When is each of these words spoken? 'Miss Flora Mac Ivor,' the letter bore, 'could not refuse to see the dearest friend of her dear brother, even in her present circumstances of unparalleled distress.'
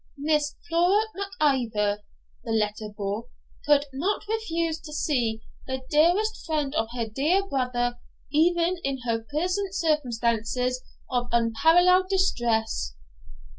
'Miss 0.17 0.55
Flora 0.67 1.03
Mac 1.13 1.29
Ivor,' 1.39 1.99
the 2.43 2.49
letter 2.51 2.89
bore, 2.91 3.27
'could 3.67 3.85
not 3.93 4.27
refuse 4.27 4.79
to 4.79 4.91
see 4.91 5.41
the 5.67 5.81
dearest 5.91 6.43
friend 6.43 6.73
of 6.73 6.87
her 6.95 7.05
dear 7.07 7.45
brother, 7.47 7.99
even 8.31 8.77
in 8.83 9.01
her 9.05 9.19
present 9.19 9.75
circumstances 9.75 10.81
of 11.11 11.27
unparalleled 11.31 12.09
distress.' 12.09 12.95